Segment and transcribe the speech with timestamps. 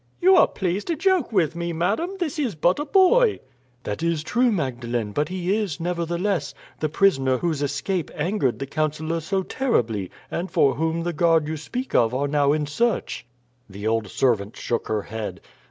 [0.19, 2.09] "You are pleased to joke with me, madam.
[2.19, 3.39] This is but a boy."
[3.83, 9.19] "That is true, Magdalene; but he is, nevertheless, the prisoner whose escaped angered the councillor
[9.19, 13.27] so terribly, and for whom the guard you speak of are now in search."
[13.69, 15.39] The old servant shook her head.